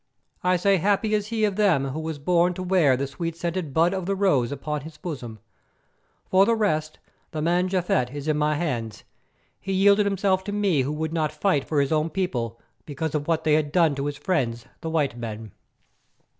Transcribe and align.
I 0.43 0.57
say 0.57 0.77
happy 0.77 1.13
is 1.13 1.27
he 1.27 1.43
of 1.45 1.57
them 1.57 1.89
who 1.89 1.99
was 1.99 2.17
born 2.17 2.55
to 2.55 2.63
wear 2.63 2.97
the 2.97 3.05
sweet 3.05 3.35
scented 3.37 3.71
Bud 3.71 3.93
of 3.93 4.07
the 4.07 4.15
Rose 4.15 4.51
upon 4.51 4.81
his 4.81 4.97
bosom. 4.97 5.37
For 6.25 6.43
the 6.43 6.55
rest, 6.55 6.97
the 7.29 7.39
man 7.43 7.69
Japhet 7.69 8.11
is 8.11 8.27
in 8.27 8.35
my 8.35 8.55
hands. 8.55 9.03
He 9.59 9.73
yielded 9.73 10.07
himself 10.07 10.43
to 10.45 10.51
me 10.51 10.81
who 10.81 10.91
would 10.91 11.13
not 11.13 11.31
fight 11.31 11.65
for 11.65 11.79
his 11.79 11.91
own 11.91 12.09
people 12.09 12.59
because 12.87 13.13
of 13.13 13.27
what 13.27 13.43
they 13.43 13.53
had 13.53 13.71
done 13.71 13.93
to 13.93 14.07
his 14.07 14.17
friends, 14.17 14.65
the 14.79 14.89
white 14.89 15.15
men. 15.15 15.51